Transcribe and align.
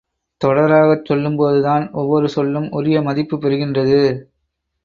தொடராகச் 0.41 1.05
சொல்லும் 1.05 1.35
போது 1.35 1.59
தான் 1.61 1.85
ஒவ்வொரு 1.93 2.29
சொல்லும் 2.29 2.67
உரிய 2.71 3.01
மதிப்பு 3.01 3.37
பெறுகின்றது. 3.37 4.01